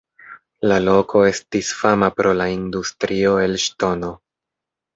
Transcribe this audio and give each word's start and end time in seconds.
La 0.71 0.77
loko 0.85 1.21
estis 1.31 1.69
fama 1.81 2.09
pro 2.21 2.33
la 2.41 2.49
industrio 2.55 3.37
el 3.45 3.57
ŝtono. 3.69 4.13